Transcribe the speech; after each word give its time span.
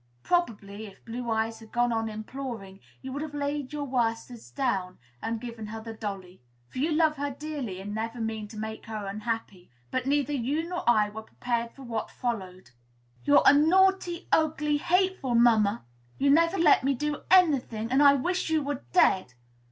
Probably, 0.23 0.87
if 0.87 1.05
Blue 1.05 1.29
Eyes 1.29 1.59
had 1.59 1.71
gone 1.71 1.93
on 1.93 2.09
imploring, 2.09 2.79
you 3.03 3.11
would 3.13 3.21
have 3.21 3.35
laid 3.35 3.71
your 3.71 3.83
worsteds 3.85 4.49
down, 4.49 4.97
and 5.21 5.39
given 5.39 5.67
her 5.67 5.79
the 5.79 5.93
dolly; 5.93 6.41
for 6.69 6.79
you 6.79 6.91
love 6.91 7.17
her 7.17 7.29
dearly, 7.29 7.79
and 7.79 7.93
never 7.93 8.19
mean 8.19 8.47
to 8.47 8.57
make 8.57 8.87
her 8.87 9.05
unhappy. 9.05 9.69
But 9.91 10.07
neither 10.07 10.33
you 10.33 10.67
nor 10.67 10.83
I 10.89 11.09
were 11.09 11.21
prepared 11.21 11.73
for 11.73 11.83
what 11.83 12.09
followed. 12.09 12.71
"You're 13.25 13.43
a 13.45 13.53
naughty, 13.53 14.27
ugly, 14.31 14.77
hateful 14.77 15.35
mamma! 15.35 15.85
You 16.17 16.31
never 16.31 16.57
let 16.57 16.83
me 16.83 16.95
do 16.95 17.21
any 17.29 17.59
thing, 17.59 17.91
and 17.91 18.01
I 18.01 18.15
wish 18.15 18.49
you 18.49 18.63
were 18.63 18.83
dead!" 18.93 19.35